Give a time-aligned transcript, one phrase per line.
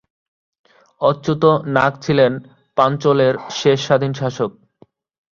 [1.01, 1.43] অচ্যুত
[1.75, 2.31] নাগ ছিলেন
[2.77, 4.51] পাঞ্চলের শেষ স্বাধীন শাসক।